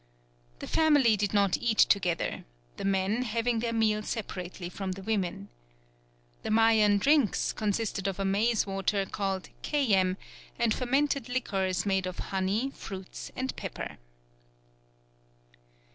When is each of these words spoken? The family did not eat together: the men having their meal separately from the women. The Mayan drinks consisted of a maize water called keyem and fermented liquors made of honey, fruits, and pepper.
The 0.57 0.65
family 0.67 1.15
did 1.15 1.31
not 1.31 1.57
eat 1.57 1.77
together: 1.77 2.43
the 2.77 2.85
men 2.85 3.21
having 3.21 3.59
their 3.59 3.71
meal 3.71 4.01
separately 4.01 4.67
from 4.67 4.93
the 4.93 5.03
women. 5.03 5.49
The 6.41 6.49
Mayan 6.49 6.97
drinks 6.97 7.53
consisted 7.53 8.07
of 8.07 8.19
a 8.19 8.25
maize 8.25 8.65
water 8.65 9.05
called 9.05 9.49
keyem 9.61 10.17
and 10.57 10.73
fermented 10.73 11.29
liquors 11.29 11.85
made 11.85 12.07
of 12.07 12.17
honey, 12.33 12.71
fruits, 12.73 13.31
and 13.35 13.55
pepper. 13.55 13.99